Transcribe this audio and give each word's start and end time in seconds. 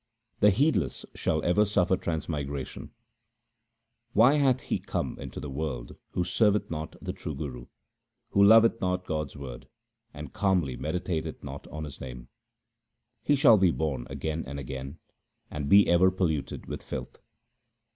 The 0.39 0.49
heedless 0.49 1.05
shall 1.13 1.45
ever 1.45 1.63
suffer 1.63 1.95
transmigration:— 1.95 2.89
Why 4.13 4.33
hath 4.37 4.61
he 4.61 4.79
come 4.79 5.15
into 5.19 5.39
the 5.39 5.47
world 5.51 5.95
who 6.13 6.23
serveth 6.23 6.71
not 6.71 6.95
the 6.99 7.13
true 7.13 7.35
Guru, 7.35 7.67
Who 8.29 8.43
loveth 8.43 8.81
not 8.81 9.05
God's 9.05 9.37
word, 9.37 9.67
and 10.11 10.33
calmly 10.33 10.75
meditateth 10.75 11.43
not 11.43 11.67
on 11.67 11.83
His 11.83 12.01
name? 12.01 12.29
He 13.21 13.35
shall 13.35 13.59
be 13.59 13.69
born 13.69 14.07
again 14.09 14.43
and 14.47 14.59
again, 14.59 14.97
and 15.51 15.69
be 15.69 15.87
ever 15.87 16.09
polluted 16.09 16.65
with 16.65 16.81
filth. 16.81 17.21